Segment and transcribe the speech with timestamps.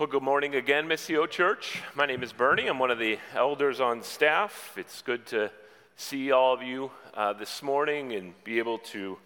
[0.00, 1.82] Well, good morning again, Missio Church.
[1.94, 2.68] My name is Bernie.
[2.68, 4.72] I'm one of the elders on staff.
[4.78, 5.50] It's good to
[5.94, 9.18] see all of you uh, this morning and be able to,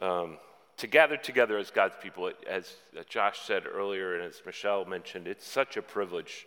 [0.00, 0.38] um,
[0.76, 2.30] to gather together as God's people.
[2.48, 2.76] As
[3.08, 6.46] Josh said earlier, and as Michelle mentioned, it's such a privilege.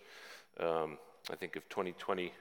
[0.58, 0.98] Um,
[1.30, 2.32] I think if 2020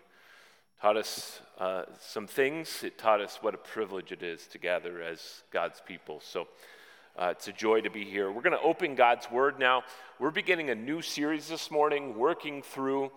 [0.80, 5.02] taught us uh, some things, it taught us what a privilege it is to gather
[5.02, 6.20] as God's people.
[6.22, 6.46] So
[7.16, 8.30] uh, it's a joy to be here.
[8.30, 9.84] We're going to open God's Word now.
[10.18, 13.12] We're beginning a new series this morning, working through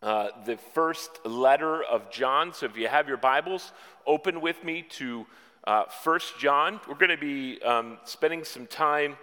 [0.00, 2.54] uh, the first letter of John.
[2.54, 3.72] So if you have your Bibles,
[4.06, 5.26] open with me to
[5.66, 6.78] uh, 1 John.
[6.88, 9.16] We're going to be um, spending some time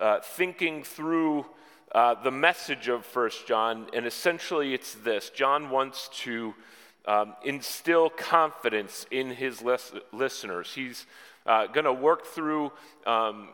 [0.00, 1.44] uh, thinking through
[1.90, 6.54] uh, the message of 1 John, and essentially it's this John wants to
[7.06, 10.74] um, instill confidence in his lis- listeners.
[10.74, 11.06] He's
[11.48, 12.70] uh, going to work through
[13.06, 13.48] um,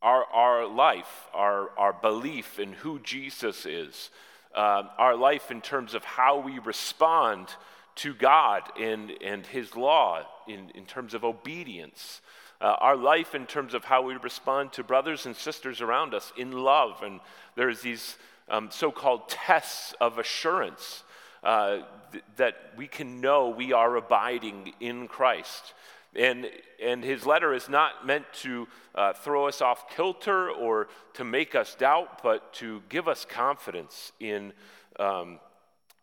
[0.00, 4.10] our, our life, our, our belief in who Jesus is,
[4.54, 7.48] uh, our life in terms of how we respond
[7.96, 12.20] to God and, and His law, in, in terms of obedience.
[12.60, 16.32] Uh, our life in terms of how we respond to brothers and sisters around us
[16.36, 17.02] in love.
[17.02, 17.18] And
[17.56, 18.16] there's these
[18.48, 21.02] um, so called tests of assurance
[21.42, 21.78] uh,
[22.12, 25.74] th- that we can know we are abiding in Christ.
[26.14, 26.50] And,
[26.82, 31.54] and his letter is not meant to uh, throw us off kilter or to make
[31.54, 34.52] us doubt, but to give us confidence in
[34.98, 35.40] um,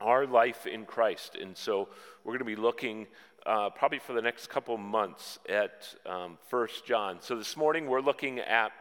[0.02, 1.36] our life in Christ.
[1.40, 1.90] And so
[2.24, 3.06] we're going to be looking
[3.46, 7.18] uh, probably for the next couple months at um, 1 John.
[7.22, 8.72] So this morning we're looking at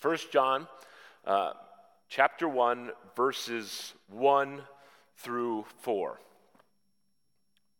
[0.00, 0.66] 1 John
[1.26, 1.52] uh,
[2.08, 4.62] chapter 1, verses 1
[5.18, 6.18] through 4.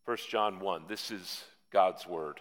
[0.04, 0.82] 1 John 1.
[0.86, 2.40] This is God's word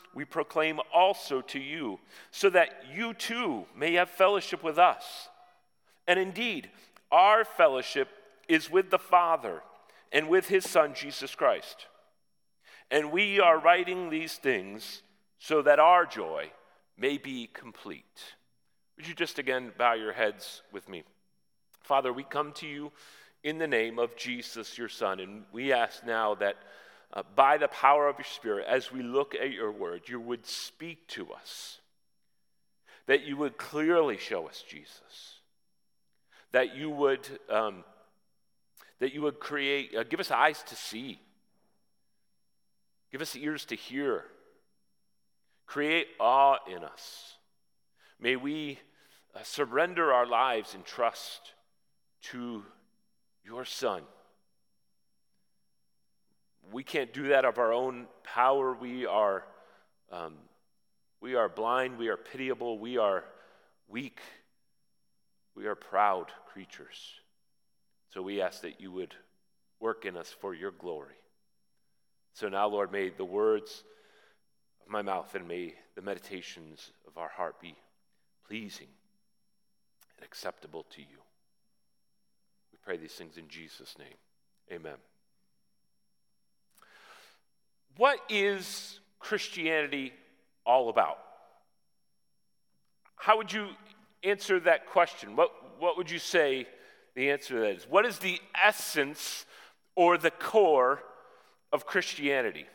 [0.13, 1.99] we proclaim also to you,
[2.31, 5.29] so that you too may have fellowship with us.
[6.07, 6.69] And indeed,
[7.11, 8.09] our fellowship
[8.47, 9.61] is with the Father
[10.11, 11.87] and with his Son, Jesus Christ.
[12.89, 15.01] And we are writing these things
[15.39, 16.51] so that our joy
[16.97, 18.35] may be complete.
[18.97, 21.03] Would you just again bow your heads with me?
[21.81, 22.91] Father, we come to you
[23.43, 26.57] in the name of Jesus, your Son, and we ask now that
[27.13, 30.45] uh, by the power of your Spirit, as we look at your word, you would
[30.45, 31.79] speak to us,
[33.05, 35.39] that you would clearly show us Jesus,
[36.51, 37.83] that you would, um,
[38.99, 41.19] that you would create, uh, give us eyes to see,
[43.11, 44.23] give us ears to hear,
[45.65, 47.33] create awe in us.
[48.19, 48.79] May we
[49.35, 51.41] uh, surrender our lives in trust
[52.21, 52.63] to
[53.43, 54.03] your Son
[56.71, 58.73] we can't do that of our own power.
[58.73, 59.43] We are,
[60.11, 60.35] um,
[61.19, 61.97] we are blind.
[61.97, 62.79] We are pitiable.
[62.79, 63.23] We are
[63.87, 64.19] weak.
[65.55, 67.13] We are proud creatures.
[68.09, 69.15] So we ask that you would
[69.79, 71.15] work in us for your glory.
[72.33, 73.83] So now, Lord, may the words
[74.85, 77.75] of my mouth and may the meditations of our heart be
[78.47, 78.87] pleasing
[80.17, 81.17] and acceptable to you.
[82.71, 84.17] We pray these things in Jesus' name.
[84.71, 84.97] Amen.
[87.97, 90.13] What is Christianity
[90.65, 91.17] all about?
[93.15, 93.67] How would you
[94.23, 95.35] answer that question?
[95.35, 96.67] What, what would you say
[97.15, 97.87] the answer to that is?
[97.89, 99.45] What is the essence
[99.95, 101.03] or the core
[101.71, 102.65] of Christianity?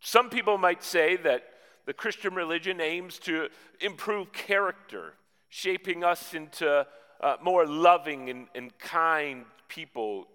[0.00, 1.44] Some people might say that
[1.86, 3.48] the Christian religion aims to
[3.80, 5.14] improve character,
[5.48, 6.86] shaping us into
[7.20, 10.26] uh, more loving and, and kind people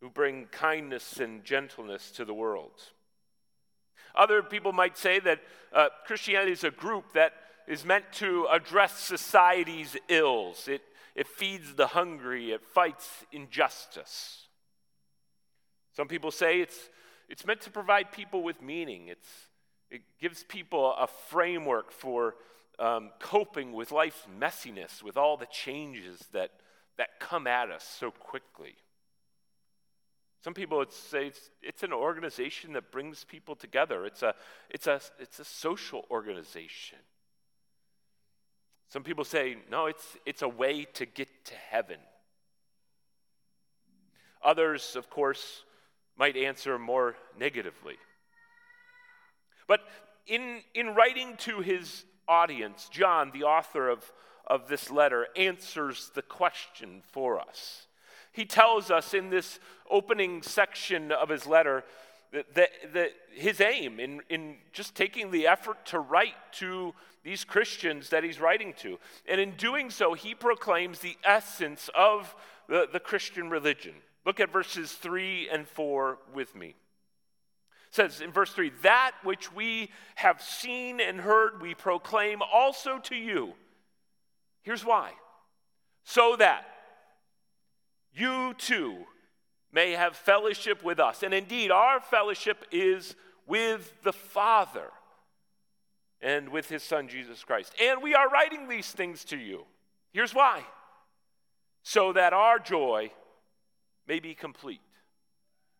[0.00, 2.72] who bring kindness and gentleness to the world.
[4.14, 5.40] Other people might say that
[5.72, 7.32] uh, Christianity is a group that
[7.66, 10.68] is meant to address society's ills.
[10.68, 10.82] It,
[11.14, 14.48] it feeds the hungry, it fights injustice.
[15.96, 16.90] Some people say it's,
[17.28, 19.28] it's meant to provide people with meaning, it's,
[19.90, 22.34] it gives people a framework for
[22.78, 26.50] um, coping with life's messiness, with all the changes that,
[26.98, 28.74] that come at us so quickly.
[30.44, 34.04] Some people would say it's, it's an organization that brings people together.
[34.04, 34.34] It's a,
[34.68, 36.98] it's, a, it's a social organization.
[38.90, 41.96] Some people say, no, it's, it's a way to get to heaven.
[44.44, 45.62] Others, of course,
[46.18, 47.96] might answer more negatively.
[49.66, 49.80] But
[50.26, 54.12] in, in writing to his audience, John, the author of,
[54.46, 57.86] of this letter, answers the question for us.
[58.34, 61.84] He tells us in this opening section of his letter
[62.32, 67.44] that, that, that his aim in, in just taking the effort to write to these
[67.44, 68.98] Christians that he's writing to.
[69.26, 72.34] And in doing so, he proclaims the essence of
[72.68, 73.94] the, the Christian religion.
[74.26, 76.74] Look at verses 3 and 4 with me.
[77.92, 83.14] Says in verse 3 That which we have seen and heard, we proclaim also to
[83.14, 83.52] you.
[84.62, 85.12] Here's why
[86.04, 86.66] so that
[88.14, 89.04] you too
[89.72, 91.22] may have fellowship with us.
[91.22, 93.16] And indeed, our fellowship is
[93.46, 94.90] with the Father
[96.20, 97.74] and with his Son, Jesus Christ.
[97.82, 99.64] And we are writing these things to you.
[100.12, 100.62] Here's why
[101.84, 103.12] so that our joy
[104.08, 104.80] may be complete.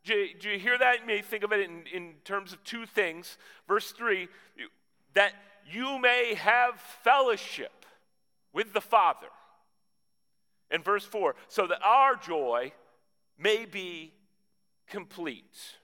[0.04, 1.00] Do you, do you hear that?
[1.00, 3.38] You may think of it in, in terms of two things.
[3.66, 4.28] Verse 3
[5.14, 5.32] that
[5.70, 7.86] you may have fellowship
[8.52, 9.28] with the Father.
[10.70, 12.72] And verse 4 so that our joy
[13.38, 14.12] may be
[14.88, 15.76] complete.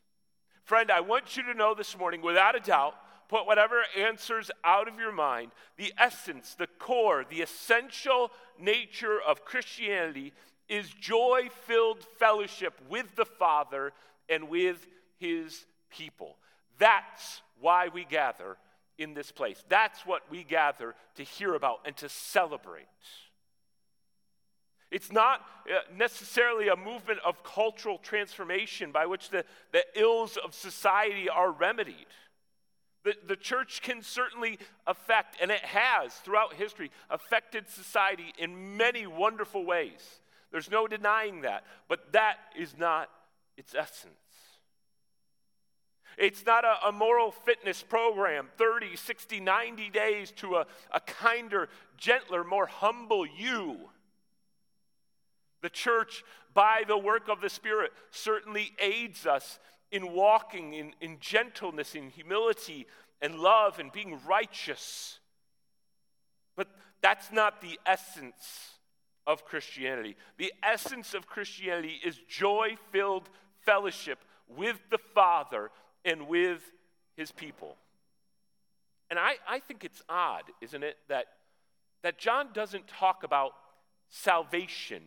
[0.65, 2.95] Friend, I want you to know this morning, without a doubt,
[3.29, 9.45] put whatever answers out of your mind, the essence, the core, the essential nature of
[9.45, 10.33] Christianity
[10.69, 13.93] is joy filled fellowship with the Father
[14.29, 14.87] and with
[15.19, 16.37] his people.
[16.79, 18.57] That's why we gather
[18.99, 19.63] in this place.
[19.69, 22.87] That's what we gather to hear about and to celebrate.
[24.91, 30.55] It's not uh, necessarily a movement of cultural transformation by which the, the ills of
[30.55, 32.07] society are remedied.
[33.05, 39.07] The, the church can certainly affect, and it has throughout history, affected society in many
[39.07, 40.21] wonderful ways.
[40.51, 41.65] There's no denying that.
[41.89, 43.09] But that is not
[43.57, 44.15] its essence.
[46.19, 51.69] It's not a, a, moral fitness program 30, 60, 90 days to a, a kinder,
[51.97, 53.89] gentler, more humble you.
[55.63, 56.25] The church,
[56.55, 59.59] by the work of the Spirit, certainly aids us
[59.91, 62.87] in walking in, in gentleness, in humility,
[63.21, 65.19] and love, and being righteous.
[66.57, 66.69] But
[67.03, 68.77] that's not the essence
[69.27, 70.17] of Christianity.
[70.39, 73.29] The essence of Christianity is joy filled
[73.65, 74.19] fellowship
[74.49, 75.71] with the Father
[76.05, 76.61] and with
[77.17, 77.77] his people.
[79.11, 81.27] And I, I think it's odd, isn't it, that,
[82.03, 83.53] that John doesn't talk about
[84.09, 85.03] salvation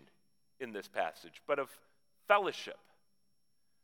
[0.63, 1.69] in this passage, but of
[2.27, 2.77] fellowship.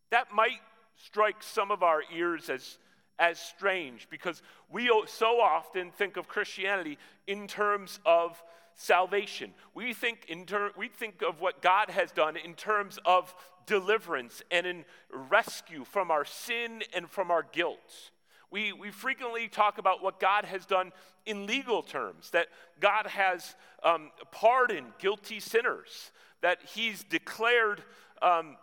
[0.09, 0.61] That might
[0.95, 2.77] strike some of our ears as,
[3.19, 4.41] as strange because
[4.71, 6.97] we so often think of Christianity
[7.27, 8.41] in terms of
[8.73, 9.53] salvation.
[9.75, 13.33] We think, in ter- we think of what God has done in terms of
[13.65, 18.11] deliverance and in rescue from our sin and from our guilt.
[18.51, 20.91] We, we frequently talk about what God has done
[21.25, 22.47] in legal terms, that
[22.79, 26.11] God has um, pardoned guilty sinners,
[26.41, 27.83] that He's declared,
[28.21, 28.57] um,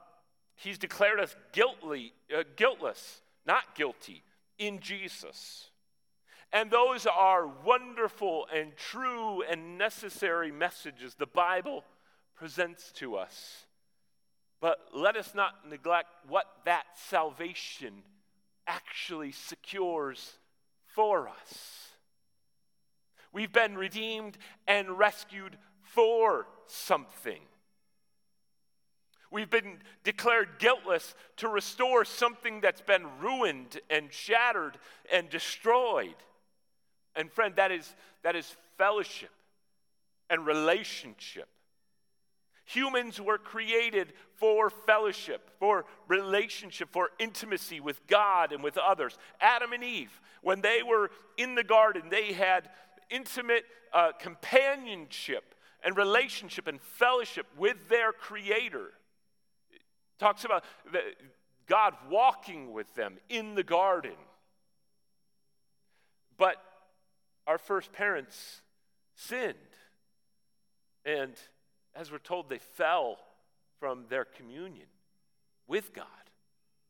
[0.56, 4.23] he's declared us guiltly, uh, guiltless, not guilty,
[4.58, 5.70] in Jesus.
[6.52, 11.84] And those are wonderful and true and necessary messages the Bible
[12.34, 13.67] presents to us.
[14.61, 18.02] But let us not neglect what that salvation
[18.66, 20.35] actually secures
[20.95, 21.88] for us.
[23.33, 27.40] We've been redeemed and rescued for something.
[29.30, 34.78] We've been declared guiltless to restore something that's been ruined and shattered
[35.12, 36.14] and destroyed.
[37.14, 39.30] And friend, that is, that is fellowship
[40.30, 41.49] and relationship.
[42.66, 49.18] Humans were created for fellowship, for relationship, for intimacy with God and with others.
[49.40, 52.68] Adam and Eve, when they were in the garden, they had
[53.09, 55.54] intimate uh, companionship
[55.85, 58.90] and relationship and fellowship with their Creator.
[60.18, 60.64] Talks about
[61.66, 64.14] God walking with them in the garden.
[66.38, 66.56] But
[67.46, 68.61] our first parents
[69.14, 69.54] sinned.
[71.04, 71.32] And
[71.94, 73.18] as we're told, they fell
[73.78, 74.87] from their communion
[75.66, 76.06] with God.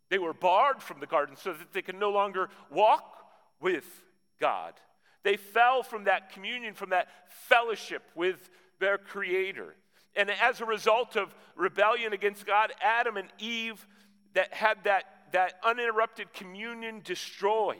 [0.08, 3.24] They were barred from the garden so that they could no longer walk
[3.60, 4.02] with
[4.40, 4.74] God.
[5.22, 9.74] They fell from that communion, from that fellowship with their Creator.
[10.16, 13.86] And as a result of rebellion against God, Adam and Eve
[14.34, 17.76] that had that, that uninterrupted communion destroyed.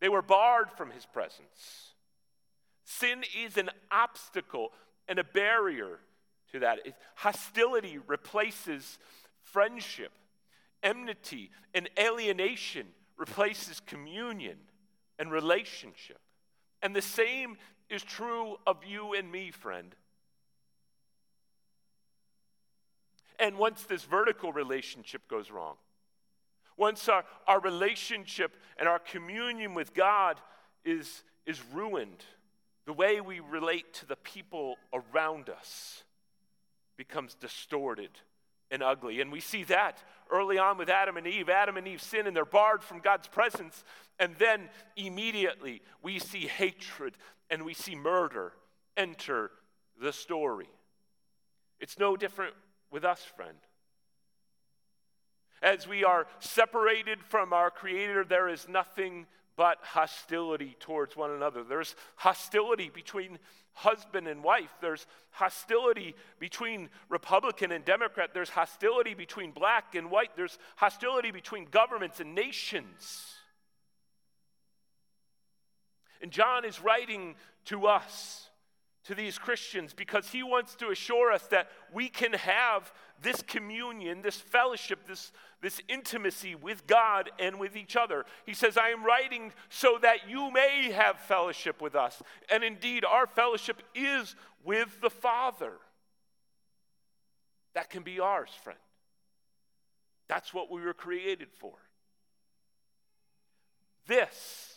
[0.00, 1.94] They were barred from his presence.
[2.84, 4.72] Sin is an obstacle
[5.08, 6.00] and a barrier
[6.52, 6.80] to that.
[7.14, 8.98] Hostility replaces
[9.42, 10.12] friendship,
[10.82, 12.86] enmity, and alienation
[13.16, 14.58] replaces communion
[15.18, 16.18] and relationship.
[16.82, 17.56] And the same
[17.88, 19.94] is true of you and me, friend.
[23.38, 25.76] And once this vertical relationship goes wrong,
[26.76, 30.38] once our, our relationship and our communion with God
[30.84, 32.24] is, is ruined,
[32.86, 36.04] the way we relate to the people around us
[36.96, 38.10] becomes distorted
[38.70, 39.20] and ugly.
[39.20, 41.48] And we see that early on with Adam and Eve.
[41.48, 43.84] Adam and Eve sin and they're barred from God's presence.
[44.18, 47.16] And then immediately we see hatred
[47.50, 48.52] and we see murder
[48.96, 49.50] enter
[50.00, 50.68] the story.
[51.80, 52.54] It's no different
[52.90, 53.58] with us, friend.
[55.62, 59.26] As we are separated from our Creator, there is nothing
[59.56, 61.64] but hostility towards one another.
[61.64, 63.38] There's hostility between
[63.72, 64.70] husband and wife.
[64.80, 68.30] There's hostility between Republican and Democrat.
[68.34, 70.36] There's hostility between black and white.
[70.36, 73.34] There's hostility between governments and nations.
[76.20, 77.34] And John is writing
[77.66, 78.48] to us
[79.06, 84.22] to these Christians because he wants to assure us that we can have this communion,
[84.22, 85.32] this fellowship, this,
[85.62, 88.24] this intimacy with God and with each other.
[88.44, 92.20] He says, I am writing so that you may have fellowship with us.
[92.50, 94.34] And indeed, our fellowship is
[94.64, 95.72] with the Father.
[97.74, 98.78] That can be ours, friend.
[100.28, 101.74] That's what we were created for.
[104.08, 104.74] This,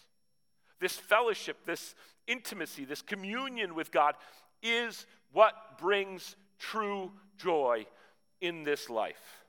[0.79, 1.95] this fellowship, this
[2.29, 4.15] intimacy, this communion with God,
[4.63, 7.85] is what brings true joy
[8.39, 9.43] in this life.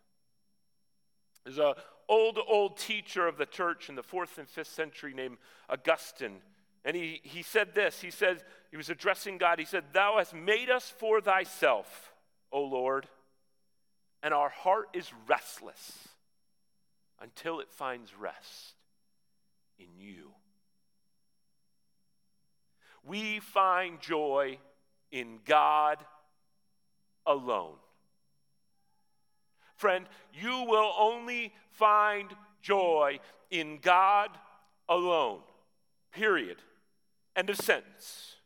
[1.44, 1.74] There's an
[2.08, 6.40] old, old teacher of the church in the fourth and fifth century named Augustine.
[6.84, 9.58] And he, he said this he said, he was addressing God.
[9.58, 12.12] He said, Thou hast made us for thyself,
[12.52, 13.06] O Lord,
[14.22, 16.08] and our heart is restless
[17.20, 18.74] until it finds rest
[19.78, 20.30] in you
[23.04, 24.58] we find joy
[25.10, 25.98] in God
[27.26, 27.76] alone.
[29.76, 32.30] Friend, you will only find
[32.62, 33.18] joy
[33.50, 34.30] in God
[34.88, 35.40] alone.
[36.12, 36.58] Period.
[37.34, 38.36] End of sentence.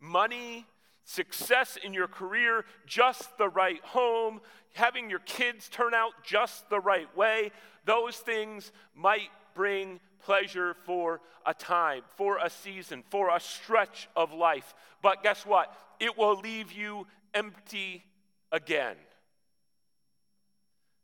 [0.00, 0.66] Money,
[1.04, 4.40] success in your career, just the right home,
[4.74, 7.50] having your kids turn out just the right way,
[7.84, 14.32] those things might bring pleasure for a time, for a season, for a stretch of
[14.32, 14.74] life.
[15.02, 15.74] But guess what?
[16.00, 18.04] It will leave you empty
[18.50, 18.96] again.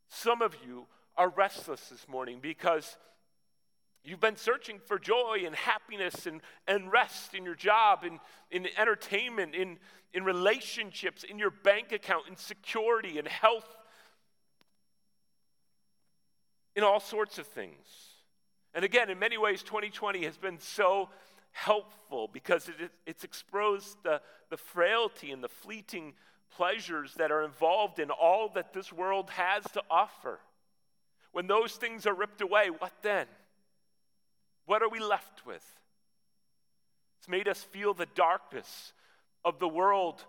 [0.08, 0.86] Some of you
[1.16, 2.96] are restless this morning because
[4.02, 8.18] you've been searching for joy and happiness and, and rest in your job, in,
[8.50, 9.78] in entertainment, in,
[10.14, 13.76] in relationships, in your bank account, in security and health,
[16.74, 18.09] in all sorts of things.
[18.74, 21.08] And again, in many ways, 2020 has been so
[21.52, 26.14] helpful because it, it's exposed the, the frailty and the fleeting
[26.56, 30.40] pleasures that are involved in all that this world has to offer.
[31.32, 33.26] When those things are ripped away, what then?
[34.66, 35.64] What are we left with?
[37.18, 38.92] It's made us feel the darkness
[39.44, 40.24] of the world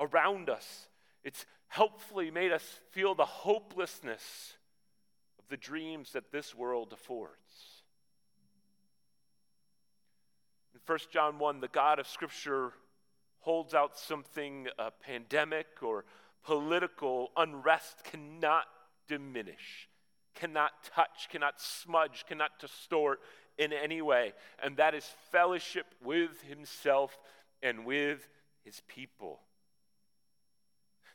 [0.00, 0.88] around us.
[1.22, 4.54] It's helpfully made us feel the hopelessness
[5.38, 7.73] of the dreams that this world affords.
[10.86, 12.72] 1 John 1, the God of Scripture
[13.40, 16.04] holds out something a pandemic or
[16.44, 18.64] political unrest cannot
[19.08, 19.88] diminish,
[20.34, 23.20] cannot touch, cannot smudge, cannot distort
[23.56, 24.32] in any way.
[24.62, 27.18] And that is fellowship with Himself
[27.62, 28.28] and with
[28.62, 29.40] His people.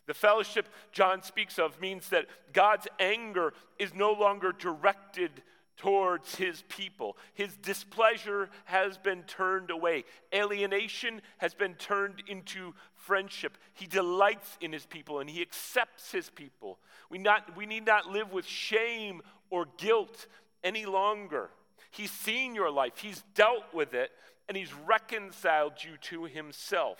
[0.07, 5.43] The fellowship John speaks of means that God's anger is no longer directed
[5.79, 7.17] towards his people.
[7.33, 10.03] His displeasure has been turned away.
[10.35, 13.57] Alienation has been turned into friendship.
[13.73, 16.79] He delights in his people and he accepts his people.
[17.09, 20.27] We, not, we need not live with shame or guilt
[20.65, 21.49] any longer.
[21.91, 24.11] He's seen your life, he's dealt with it,
[24.49, 26.99] and he's reconciled you to himself.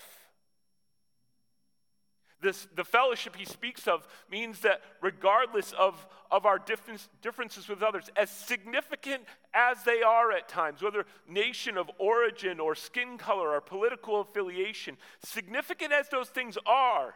[2.42, 7.84] This, the fellowship he speaks of means that regardless of, of our difference, differences with
[7.84, 13.50] others, as significant as they are at times, whether nation of origin or skin color
[13.50, 17.14] or political affiliation, significant as those things are,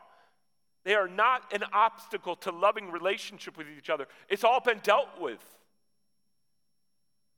[0.84, 4.08] they are not an obstacle to loving relationship with each other.
[4.28, 5.40] It's all been dealt with.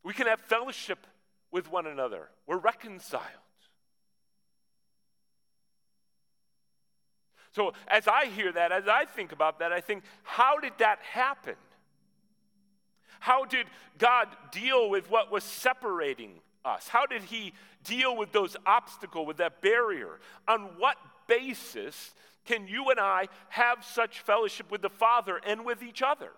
[0.03, 1.05] We can have fellowship
[1.51, 3.44] with one another, we're reconciled.
[7.55, 10.99] So, as I hear that, as I think about that, I think, how did that
[10.99, 11.55] happen?
[13.21, 16.89] How did God deal with what was separating us?
[16.89, 17.53] How did He
[17.85, 20.19] deal with those obstacles, with that barrier?
[20.49, 20.97] On what
[21.27, 26.31] basis can you and I have such fellowship with the Father and with each other?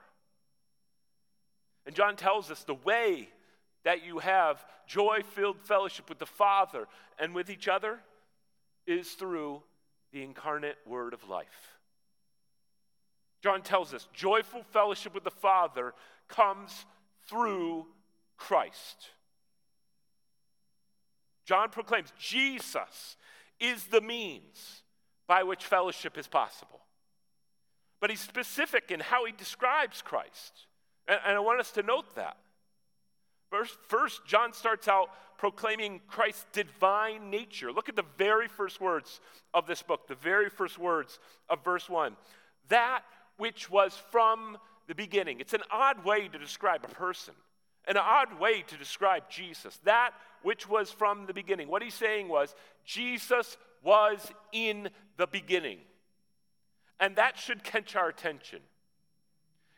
[1.88, 3.30] And John tells us the way
[3.86, 8.02] that you have joy filled fellowship with the Father and with each other
[8.86, 9.64] is through
[10.18, 11.78] the incarnate Word of life.
[13.44, 15.94] John tells us joyful fellowship with the Father
[16.28, 16.86] comes
[17.30, 17.86] through
[18.36, 19.10] Christ.
[21.46, 23.16] John proclaims Jesus
[23.60, 24.82] is the means
[25.28, 26.82] by which fellowship is possible.
[28.00, 30.66] But he's specific in how he describes Christ.
[31.08, 32.38] And, and I want us to note that.
[33.50, 37.72] First, first, John starts out proclaiming Christ's divine nature.
[37.72, 39.22] Look at the very first words
[39.54, 42.16] of this book, the very first words of verse 1.
[42.70, 43.02] That
[43.38, 45.40] which was from the beginning.
[45.40, 47.36] It's an odd way to describe a person,
[47.88, 49.80] an odd way to describe Jesus.
[49.84, 50.12] That
[50.42, 51.68] which was from the beginning.
[51.68, 55.80] What he's saying was, Jesus was in the beginning.
[57.00, 58.60] And that should catch our attention.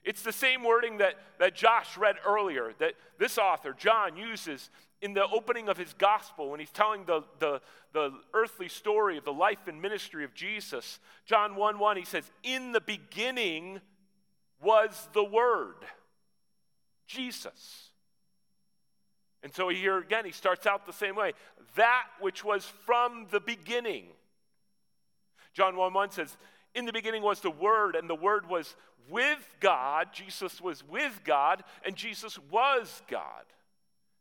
[0.10, 4.72] It's the same wording that, that Josh read earlier, that this author, John, uses
[5.04, 7.62] in the opening of his gospel when he's telling the, the,
[7.94, 10.98] the earthly story of the life and ministry of Jesus.
[11.28, 13.82] John 1 1, he says, In the beginning
[14.64, 15.76] was the Word,
[17.06, 17.92] Jesus.
[19.44, 21.34] And so here again, he starts out the same way
[21.76, 24.06] that which was from the beginning.
[25.54, 26.36] John 1 1 says,
[26.76, 28.76] In the beginning was the Word, and the Word was
[29.10, 30.10] with God.
[30.14, 33.46] Jesus was with God, and Jesus was God.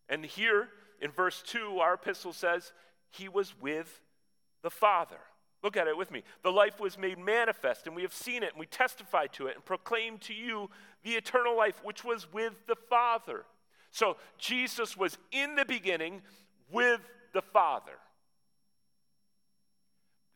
[0.08, 0.68] And here
[1.00, 2.72] in verse 2, our epistle says,
[3.10, 4.00] He was with
[4.62, 5.18] the Father.
[5.62, 6.22] Look at it with me.
[6.42, 9.56] The life was made manifest, and we have seen it, and we testify to it,
[9.56, 10.70] and proclaim to you
[11.02, 13.44] the eternal life which was with the Father.
[13.90, 16.22] So Jesus was in the beginning
[16.70, 17.00] with
[17.32, 17.98] the Father.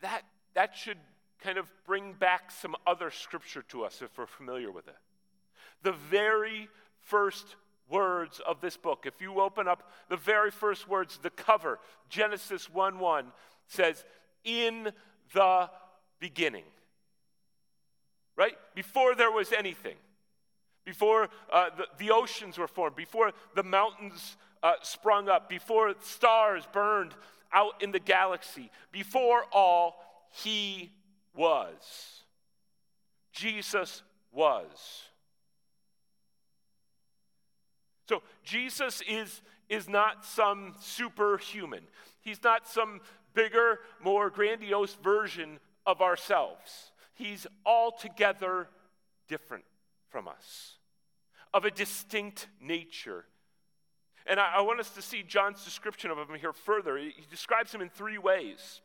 [0.01, 0.23] That,
[0.55, 0.99] that should
[1.43, 4.97] kind of bring back some other scripture to us if we're familiar with it.
[5.83, 6.69] The very
[7.01, 7.57] first
[7.89, 11.79] words of this book, if you open up the very first words, the cover,
[12.09, 13.27] Genesis 1 1,
[13.67, 14.05] says,
[14.45, 14.93] In
[15.35, 15.71] the
[16.21, 16.65] beginning.
[18.37, 18.55] Right?
[18.75, 19.97] Before there was anything,
[20.85, 26.65] before uh, the, the, oceans were formed, before the mountains uh, sprung up, before stars
[26.73, 27.15] burned
[27.53, 29.97] out in the galaxy, before all,
[30.31, 30.91] He
[31.35, 32.23] was.
[33.33, 35.05] Jesus was.
[38.09, 41.83] So Jesus is, is not some superhuman.
[42.21, 43.01] He's not some
[43.35, 46.93] bigger, more grandiose version of ourselves.
[47.15, 48.69] He's altogether
[49.29, 49.65] different
[50.11, 50.77] from us,
[51.55, 53.25] of a distinct nature.
[54.27, 56.97] And I, I, want us to see John's description of him here further.
[56.97, 58.83] He, he describes him in three ways.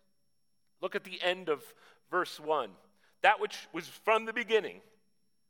[0.81, 1.63] Look at the end of
[2.09, 2.69] verse 1.
[3.21, 4.81] That which was from the beginning,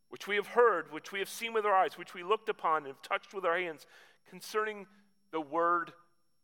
[0.10, 2.78] which we have heard, which we have seen with our eyes, which we looked upon
[2.78, 3.86] and have touched with our hands,
[4.30, 4.88] concerning
[5.32, 5.92] the word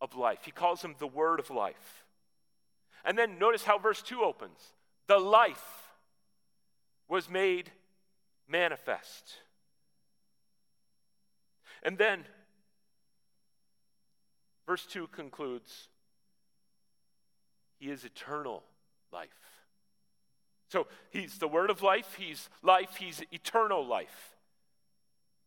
[0.02, 0.40] of life.
[0.44, 2.04] He calls him the word of life.
[3.06, 4.60] And then notice how verse 2 opens
[5.08, 5.94] the life
[7.08, 7.72] was made
[8.48, 9.38] manifest.
[11.84, 12.24] And then
[14.66, 15.90] verse 2 concludes
[17.80, 18.64] He is eternal
[19.12, 19.30] life.
[20.74, 24.36] So he's the word of life, he's life, he's eternal life.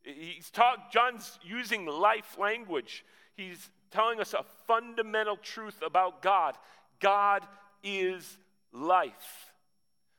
[0.05, 3.05] He's talk, John's using life language.
[3.37, 6.55] He's telling us a fundamental truth about God.
[7.01, 7.43] God
[7.83, 8.39] is
[8.73, 9.51] life.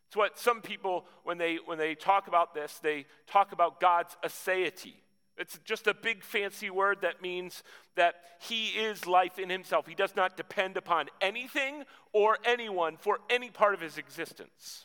[0.09, 4.17] It's what some people, when they, when they talk about this, they talk about God's
[4.25, 4.95] aseity.
[5.37, 7.63] It's just a big fancy word that means
[7.95, 9.87] that he is life in himself.
[9.87, 14.83] He does not depend upon anything or anyone for any part of his existence.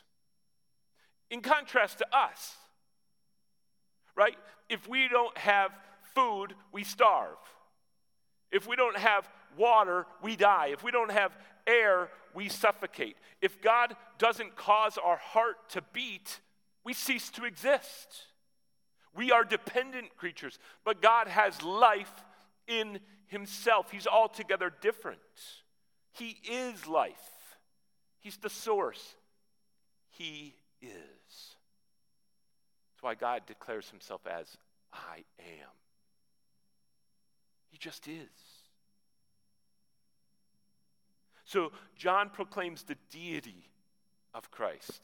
[1.29, 2.55] In contrast to us,
[4.15, 4.35] right?
[4.69, 5.71] If we don't have
[6.15, 7.37] food, we starve.
[8.51, 10.67] If we don't have water, we die.
[10.71, 13.17] If we don't have air, we suffocate.
[13.41, 16.39] If God doesn't cause our heart to beat,
[16.83, 18.27] we cease to exist.
[19.15, 22.23] We are dependent creatures, but God has life
[22.67, 23.91] in Himself.
[23.91, 25.19] He's altogether different.
[26.11, 27.57] He is life,
[28.19, 29.15] He's the source.
[30.09, 31.55] He is
[32.91, 34.57] That's why God declares himself as
[34.93, 35.69] I am.
[37.71, 38.63] He just is.
[41.45, 43.69] So John proclaims the deity
[44.33, 45.01] of Christ.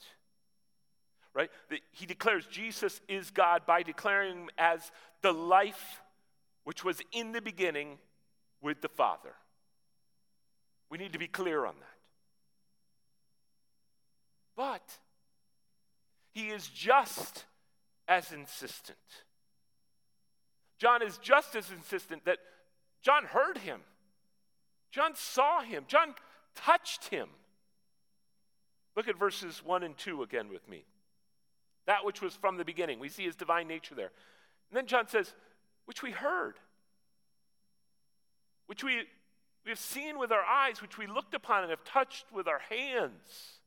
[1.34, 1.50] right?
[1.92, 4.90] He declares Jesus is God by declaring him as
[5.22, 6.00] the life
[6.64, 7.98] which was in the beginning
[8.60, 9.34] with the Father.
[10.90, 11.86] We need to be clear on that.
[14.56, 14.98] But
[16.32, 17.44] he is just
[18.08, 18.98] as insistent.
[20.78, 22.38] John is just as insistent that
[23.02, 23.80] John heard him,
[24.90, 26.14] John saw him, John
[26.54, 27.28] touched him.
[28.96, 30.84] Look at verses 1 and 2 again with me.
[31.86, 32.98] That which was from the beginning.
[32.98, 34.10] We see his divine nature there.
[34.70, 35.32] And then John says,
[35.86, 36.54] which we heard,
[38.66, 39.04] which we,
[39.64, 42.60] we have seen with our eyes, which we looked upon and have touched with our
[42.68, 43.59] hands.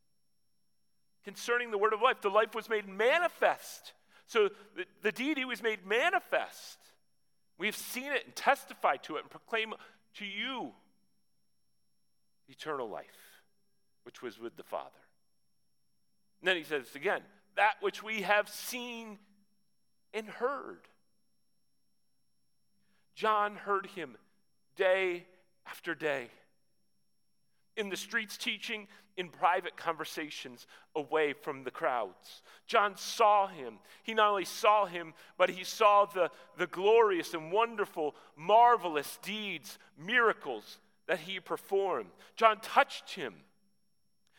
[1.24, 3.92] Concerning the word of life, the life was made manifest.
[4.26, 6.78] So the, the deity was made manifest.
[7.58, 9.74] We've seen it and testified to it and proclaim
[10.16, 10.72] to you
[12.48, 13.40] eternal life,
[14.04, 14.90] which was with the Father.
[16.40, 17.22] And then he says again,
[17.56, 19.18] that which we have seen
[20.12, 20.80] and heard.
[23.14, 24.16] John heard him
[24.76, 25.26] day
[25.66, 26.28] after day.
[27.76, 32.42] In the streets teaching, in private conversations away from the crowds.
[32.66, 33.78] John saw him.
[34.02, 39.78] He not only saw him, but he saw the, the glorious and wonderful, marvelous deeds,
[39.98, 42.10] miracles that he performed.
[42.36, 43.34] John touched him.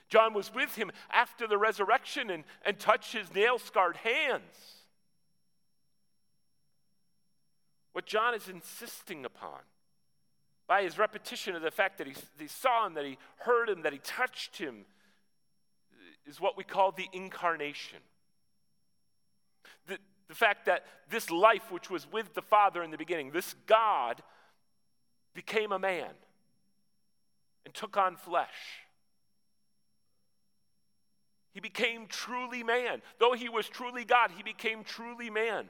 [0.09, 4.83] John was with him after the resurrection and, and touched his nail scarred hands.
[7.93, 9.59] What John is insisting upon
[10.67, 13.83] by his repetition of the fact that he, he saw him, that he heard him,
[13.83, 14.85] that he touched him,
[16.25, 17.99] is what we call the incarnation.
[19.87, 19.97] The,
[20.27, 24.21] the fact that this life, which was with the Father in the beginning, this God,
[25.33, 26.09] became a man
[27.65, 28.81] and took on flesh.
[31.53, 33.01] He became truly man.
[33.19, 35.69] Though he was truly God, he became truly man.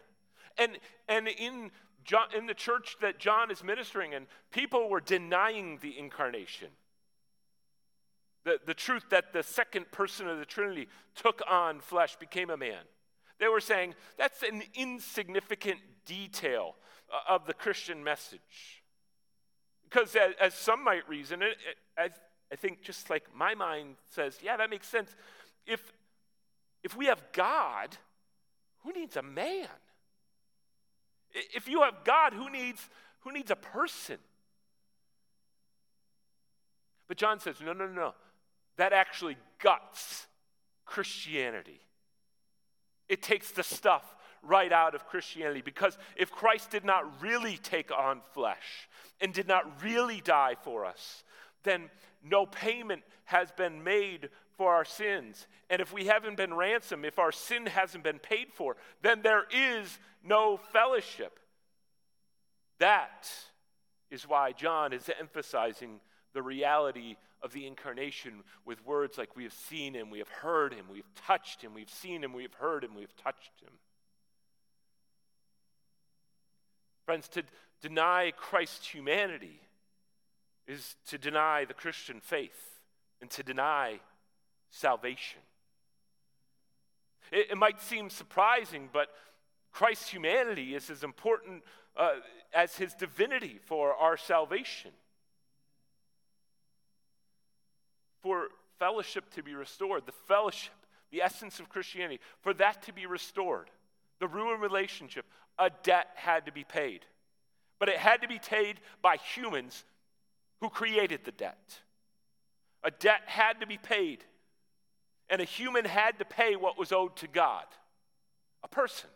[0.58, 0.77] And,
[1.08, 1.71] and in
[2.05, 6.69] John, in the church that John is ministering in, people were denying the incarnation.
[8.43, 12.57] The, the truth that the second person of the Trinity took on flesh, became a
[12.57, 12.83] man.
[13.39, 16.75] They were saying that's an insignificant detail
[17.11, 18.83] uh, of the Christian message.
[19.83, 22.09] Because, as, as some might reason, it, it, I,
[22.51, 25.15] I think just like my mind says, yeah, that makes sense.
[25.65, 25.91] If,
[26.83, 27.97] if we have God,
[28.83, 29.67] who needs a man?
[31.53, 32.81] If you have God, who needs,
[33.21, 34.17] who needs a person?
[37.07, 38.13] But John says, no, no, no.
[38.77, 40.27] That actually guts
[40.85, 41.81] Christianity.
[43.07, 47.91] It takes the stuff right out of Christianity because if Christ did not really take
[47.91, 48.87] on flesh
[49.21, 51.23] and did not really die for us,
[51.65, 51.89] then
[52.23, 55.47] no payment has been made for our sins.
[55.69, 59.45] And if we haven't been ransomed, if our sin hasn't been paid for, then there
[59.51, 61.39] is no fellowship.
[62.80, 63.30] That
[64.10, 65.99] is why John is emphasizing
[66.34, 70.73] the reality of the incarnation with words like we have seen him, we have heard
[70.73, 73.62] him, we have touched him, we've seen him, we have heard him, we have touched
[73.62, 73.71] him.
[77.06, 77.43] Friends, to
[77.82, 79.60] deny Christ's humanity
[80.67, 82.80] is to deny the Christian faith
[83.21, 83.99] and to deny
[84.69, 85.39] salvation.
[87.32, 89.10] It, it might seem surprising, but
[89.71, 91.63] Christ's humanity is as important
[91.97, 92.15] uh,
[92.54, 94.91] as his divinity for our salvation.
[98.21, 98.47] For
[98.80, 100.73] fellowship to be restored, the fellowship,
[101.12, 103.69] the essence of Christianity, for that to be restored,
[104.19, 105.25] the ruined relationship,
[105.60, 107.06] a debt had to be paid.
[107.80, 109.84] But it had to be paid by humans
[110.65, 111.80] who created the debt.
[112.84, 114.23] A debt had to be paid,
[115.30, 117.65] and a human had to pay what was owed to God
[118.63, 119.12] a person.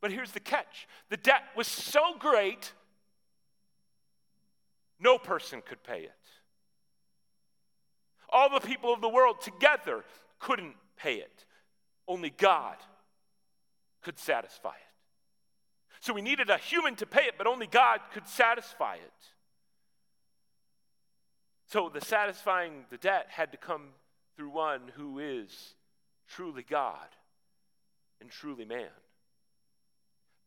[0.00, 2.72] But here's the catch the debt was so great,
[4.98, 6.12] no person could pay it.
[8.30, 10.04] All the people of the world together
[10.40, 11.44] couldn't pay it.
[12.08, 12.76] Only God
[14.02, 16.00] could satisfy it.
[16.00, 19.37] So we needed a human to pay it, but only God could satisfy it.
[21.68, 23.88] So the satisfying the debt had to come
[24.36, 25.74] through one who is
[26.26, 27.08] truly God
[28.22, 28.88] and truly man.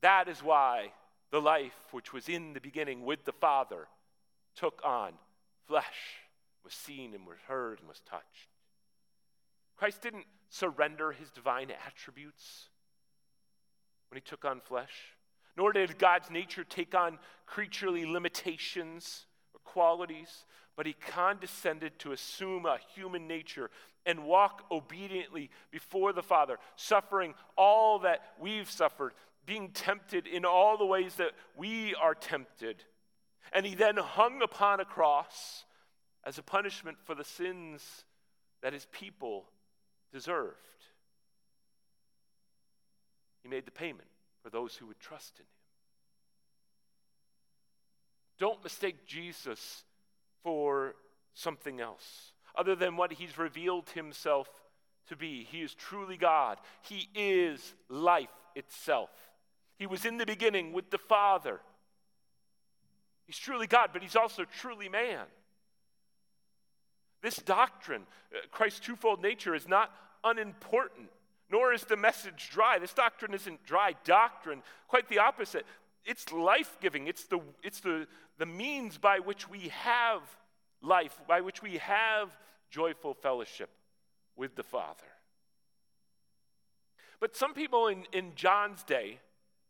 [0.02, 0.94] That is why
[1.30, 3.88] the life which was in the beginning with the Father
[4.56, 5.14] took on
[5.68, 6.18] flesh,
[6.64, 8.50] was seen and was heard and was touched.
[9.78, 12.70] Christ didn't surrender his divine attributes
[14.10, 15.16] when he took on flesh,
[15.56, 19.28] nor did God's nature take on creaturely limitations
[19.64, 20.46] qualities,
[20.76, 23.70] but he condescended to assume a human nature
[24.06, 29.14] and walk obediently before the Father, suffering all that we've suffered,
[29.46, 32.84] being tempted in all the ways that we are tempted.
[33.54, 35.66] And he then hung upon a cross
[36.24, 38.06] as a punishment for the sins
[38.62, 39.46] that his people
[40.14, 40.56] deserved.
[43.44, 44.08] He made the payment
[44.44, 45.61] for those who would trust in him.
[48.42, 49.84] Don't mistake Jesus
[50.44, 50.96] for
[51.36, 54.50] something else other than what he's revealed himself
[55.10, 55.48] to be.
[55.52, 59.12] He is truly God, he is life itself.
[59.78, 61.60] He was in the beginning with the Father.
[63.28, 65.26] He's truly God, but he's also truly man.
[67.22, 69.92] This doctrine, uh, Christ's twofold nature, is not
[70.24, 71.12] unimportant,
[71.52, 72.80] nor is the message dry.
[72.80, 75.68] This doctrine isn't dry doctrine, quite the opposite.
[76.04, 78.08] It's life giving, it's, the, it's the,
[78.42, 80.24] the means by which we have
[80.82, 82.36] life, by which we have
[82.72, 83.70] joyful fellowship
[84.36, 85.06] with the Father.
[87.20, 89.20] But some people in, in John's day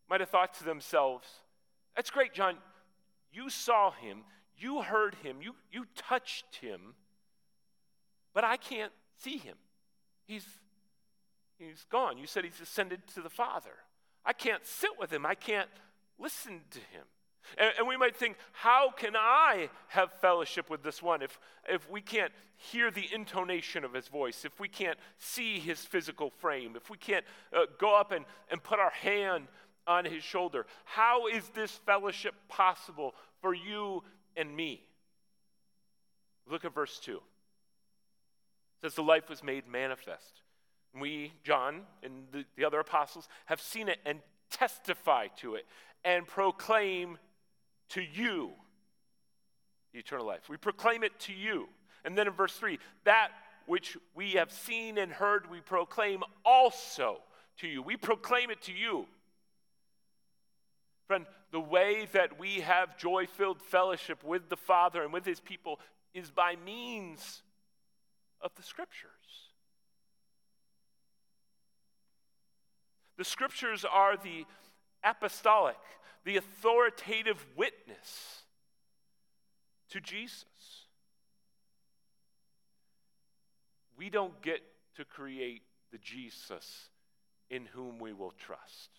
[0.09, 1.27] might have thought to themselves,
[1.97, 2.55] that's great, John.
[3.33, 4.19] You saw him,
[4.57, 6.95] you heard him, you, you touched him,
[8.33, 9.57] but I can't see him.
[10.23, 10.45] He's,
[11.59, 12.17] he's gone.
[12.17, 13.73] You said he's ascended to the Father.
[14.25, 15.69] I can't sit with him, I can't
[16.17, 17.03] listen to him.
[17.57, 21.89] And, and, we might think, how can I have fellowship with this one if, if
[21.89, 26.75] we can't hear the intonation of his voice, if we can't see his physical frame,
[26.75, 27.25] if we can't
[27.55, 29.47] uh, go up and, and put our hand
[29.87, 30.65] on his shoulder?
[30.85, 34.03] How is this fellowship possible for you
[34.37, 34.85] and me?
[36.49, 37.13] Look at verse 2.
[37.13, 37.21] It
[38.81, 40.41] says, The life was made manifest.
[40.99, 45.65] We, John, and the, the other apostles, have seen it and testify to it
[46.03, 47.17] and proclaim
[47.91, 48.51] to you
[49.93, 50.49] eternal life.
[50.49, 51.67] We proclaim it to you.
[52.05, 53.29] And then in verse 3, that
[53.65, 57.17] which we have seen and heard, we proclaim also
[57.57, 57.81] to you.
[57.81, 59.05] We proclaim it to you.
[61.07, 65.39] Friend, the way that we have joy filled fellowship with the Father and with His
[65.39, 65.79] people
[66.13, 67.43] is by means
[68.41, 69.11] of the Scriptures.
[73.17, 74.45] The Scriptures are the
[75.03, 75.77] apostolic,
[76.23, 78.43] the authoritative witness
[79.89, 80.45] to Jesus.
[83.97, 84.61] We don't get
[84.95, 86.89] to create the Jesus
[87.49, 88.89] in whom we will trust.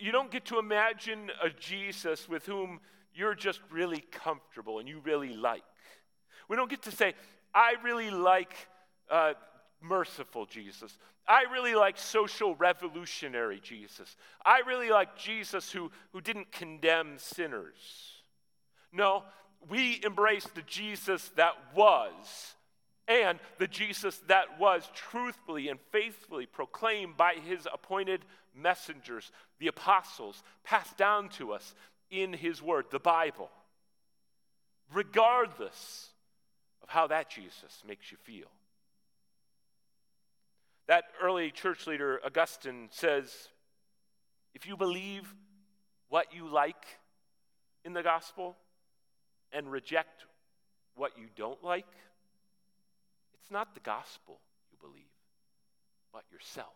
[0.00, 2.80] You don't get to imagine a Jesus with whom
[3.14, 5.62] you're just really comfortable and you really like.
[6.48, 7.14] We don't get to say,
[7.54, 8.54] I really like
[9.10, 9.34] uh,
[9.80, 10.96] merciful Jesus.
[11.28, 14.16] I really like social revolutionary Jesus.
[14.44, 17.74] I really like Jesus who, who didn't condemn sinners.
[18.92, 19.24] No,
[19.68, 22.54] we embrace the Jesus that was,
[23.08, 30.42] and the Jesus that was truthfully and faithfully proclaimed by his appointed messengers, the apostles,
[30.64, 31.74] passed down to us
[32.10, 33.50] in his word, the Bible,
[34.92, 36.10] regardless
[36.82, 38.46] of how that Jesus makes you feel.
[40.88, 43.48] That early church leader, Augustine, says
[44.54, 45.34] if you believe
[46.08, 46.86] what you like
[47.84, 48.56] in the gospel
[49.52, 50.24] and reject
[50.94, 51.86] what you don't like,
[53.40, 55.04] it's not the gospel you believe,
[56.12, 56.72] but yourself.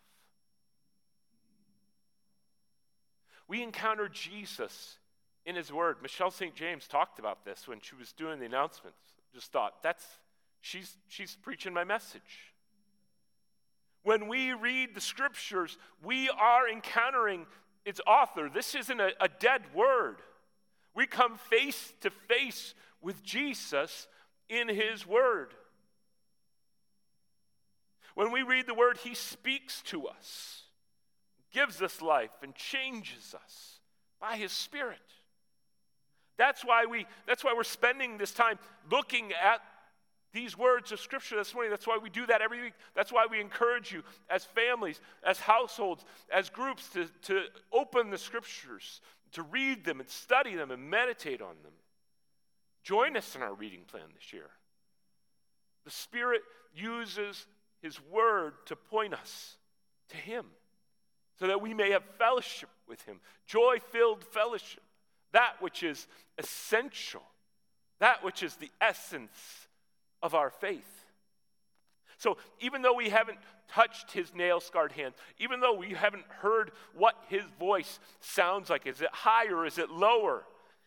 [3.49, 4.99] We encounter Jesus
[5.45, 5.97] in his word.
[6.03, 6.55] Michelle St.
[6.55, 9.01] James talked about this when she was doing the announcements.
[9.35, 10.05] Just thought, that's
[10.61, 12.53] she's she's preaching my message.
[14.03, 17.47] When we read the scriptures, we are encountering
[17.85, 18.49] its author.
[18.53, 20.17] This isn't a, a dead word.
[20.95, 24.09] We come face to face with Jesus
[24.49, 25.55] in his word.
[28.15, 30.63] When we read the word, he speaks to us,
[31.53, 33.81] gives us life, and changes us
[34.21, 34.99] by his spirit.
[36.37, 38.59] That's why we that's why we're spending this time
[38.91, 39.61] looking at
[40.33, 41.71] these words of Scripture this morning.
[41.71, 42.75] That's why we do that every week.
[42.95, 48.19] That's why we encourage you as families, as households, as groups to, to open the
[48.19, 49.01] Scriptures,
[49.33, 51.73] to read them and study them and meditate on them.
[52.83, 54.51] Join us in our reading plan this year.
[55.85, 56.43] The Spirit
[56.75, 57.47] uses
[57.83, 59.57] His Word to point us
[60.11, 60.47] to Him
[61.39, 64.83] so that we may have fellowship with Him, joy filled fellowship,
[65.33, 66.07] that which is
[66.39, 67.23] essential,
[67.99, 69.69] that which is the essence
[70.23, 71.05] of our faith.
[72.19, 76.73] So, even though we haven't touched his nail scarred hands, even though we haven't heard
[76.95, 80.45] what his voice sounds like, is it higher, is it lower?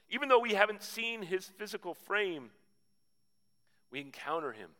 [0.09, 2.51] Even though we haven't seen his physical frame,
[3.93, 4.71] We encounter him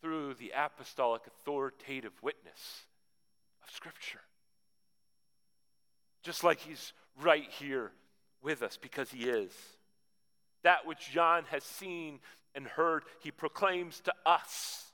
[0.00, 2.86] through the apostolic authoritative witness
[3.66, 4.20] of Scripture.
[6.22, 7.90] Just like he's right here
[8.40, 9.50] with us because he is.
[10.62, 12.20] That which John has seen
[12.56, 14.86] and heard, he proclaims to us,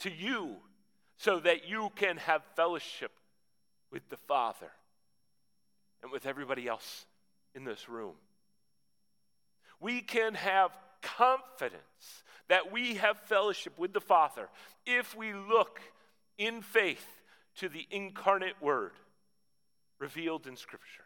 [0.00, 0.56] to you,
[1.18, 3.12] so that you can have fellowship
[3.92, 4.72] with the Father
[6.02, 7.06] and with everybody else
[7.54, 8.14] in this room.
[9.78, 10.70] We can have
[11.02, 14.48] confidence that we have fellowship with the Father
[14.86, 15.80] if we look
[16.38, 17.06] in faith
[17.56, 18.92] to the incarnate Word
[19.98, 21.04] revealed in Scripture.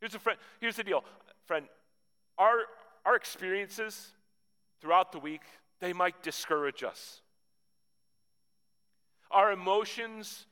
[0.00, 1.04] Here's, a friend, here's the deal,
[1.46, 1.66] friend.
[2.38, 2.60] Our,
[3.04, 4.12] our experiences
[4.80, 5.42] throughout the week,
[5.80, 7.20] they might discourage us.
[9.30, 10.46] Our emotions,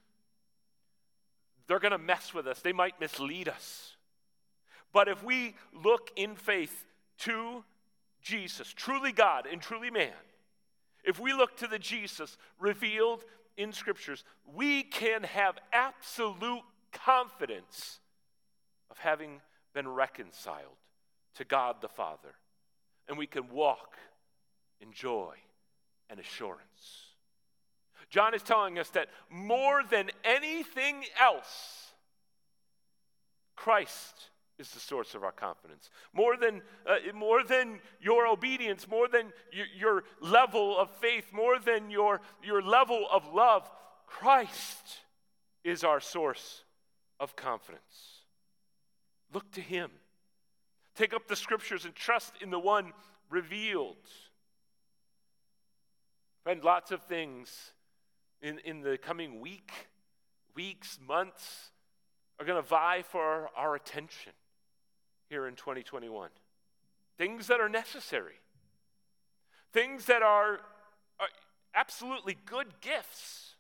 [1.66, 2.60] they're going to mess with us.
[2.60, 3.96] They might mislead us.
[4.92, 6.86] But if we look in faith
[7.20, 7.64] to
[8.22, 10.12] Jesus, truly God and truly man,
[11.04, 13.24] if we look to the Jesus revealed
[13.56, 18.00] in scriptures, we can have absolute confidence
[18.90, 19.40] of having
[19.74, 20.76] been reconciled
[21.38, 22.34] to God the Father.
[23.08, 23.96] And we can walk
[24.80, 25.34] in joy
[26.10, 27.06] and assurance.
[28.10, 31.92] John is telling us that more than anything else,
[33.56, 35.90] Christ is the source of our confidence.
[36.12, 41.58] More than, uh, more than your obedience, more than your, your level of faith, more
[41.58, 43.70] than your, your level of love,
[44.06, 44.98] Christ
[45.64, 46.64] is our source
[47.20, 48.24] of confidence.
[49.32, 49.90] Look to Him.
[50.98, 52.92] Take up the scriptures and trust in the one
[53.30, 53.94] revealed.
[56.42, 57.72] Friend, lots of things
[58.42, 59.70] in, in the coming week,
[60.56, 61.70] weeks, months
[62.40, 64.32] are going to vie for our attention
[65.28, 66.30] here in 2021.
[67.16, 68.40] Things that are necessary,
[69.72, 70.54] things that are,
[71.20, 71.28] are
[71.76, 73.54] absolutely good gifts.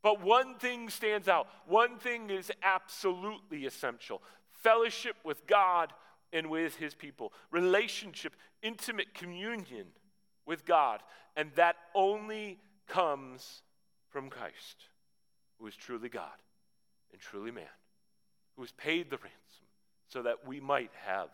[0.00, 1.48] But one thing stands out.
[1.66, 4.22] One thing is absolutely essential
[4.62, 5.92] fellowship with God
[6.32, 9.86] and with his people, relationship, intimate communion
[10.46, 11.00] with God.
[11.36, 13.62] And that only comes
[14.08, 14.88] from Christ,
[15.58, 16.38] who is truly God
[17.12, 17.64] and truly man,
[18.56, 19.66] who has paid the ransom
[20.08, 21.28] so that we might have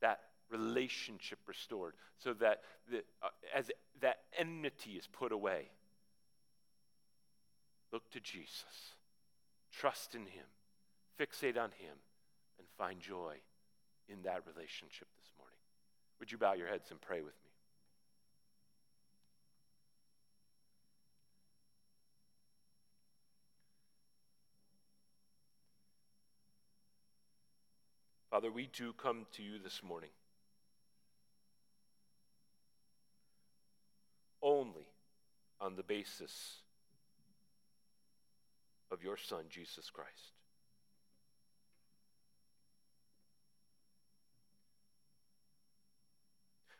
[0.00, 5.68] that relationship restored, so that the, uh, as that enmity is put away.
[7.92, 8.94] Look to Jesus,
[9.72, 10.46] trust in Him,
[11.18, 11.96] fixate on Him,
[12.58, 13.36] and find joy
[14.08, 15.58] in that relationship this morning.
[16.20, 17.50] Would you bow your heads and pray with me?
[28.30, 30.10] Father, we do come to you this morning
[34.42, 34.86] only
[35.60, 36.56] on the basis
[38.90, 40.32] of your Son, Jesus Christ.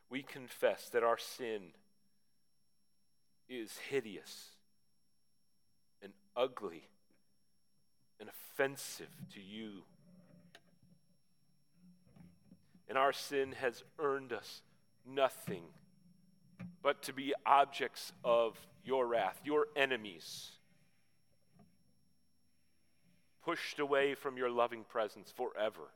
[0.09, 1.73] We confess that our sin
[3.49, 4.49] is hideous
[6.01, 6.89] and ugly
[8.19, 9.83] and offensive to you
[12.87, 14.61] and our sin has earned us
[15.05, 15.63] nothing
[16.81, 20.51] but to be objects of your wrath, your enemies,
[23.43, 25.89] pushed away from your loving presence forever.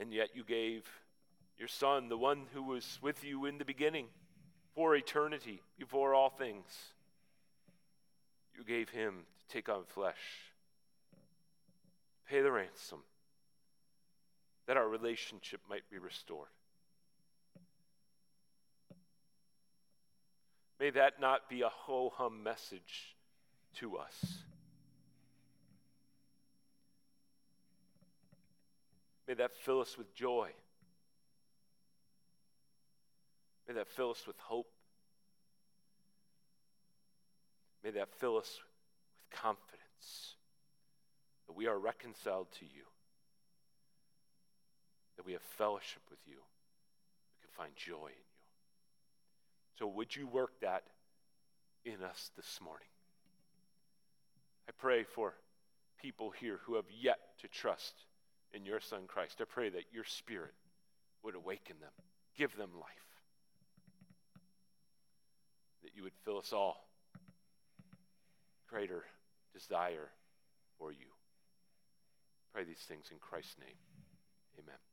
[0.00, 0.88] And yet you gave
[1.58, 4.06] your Son, the one who was with you in the beginning,
[4.74, 6.64] for eternity, before all things.
[8.56, 10.16] You gave him to take on flesh,
[12.28, 13.00] pay the ransom
[14.66, 16.48] that our relationship might be restored.
[20.78, 23.16] May that not be a ho hum message
[23.74, 24.44] to us.
[29.30, 30.48] May that fill us with joy.
[33.68, 34.66] May that fill us with hope.
[37.84, 40.34] May that fill us with confidence
[41.46, 42.82] that we are reconciled to you
[45.16, 46.34] that we have fellowship with you.
[46.34, 48.48] We can find joy in you.
[49.78, 50.82] So, would you work that
[51.84, 52.88] in us this morning?
[54.68, 55.34] I pray for
[56.02, 57.94] people here who have yet to trust
[58.52, 59.38] in your Son Christ.
[59.40, 60.54] I pray that your Spirit
[61.22, 61.92] would awaken them,
[62.36, 62.86] give them life,
[65.82, 66.86] that you would fill us all
[68.68, 69.04] greater
[69.52, 70.08] desire
[70.78, 71.06] for you.
[72.52, 73.78] Pray these things in Christ's name.
[74.58, 74.89] Amen.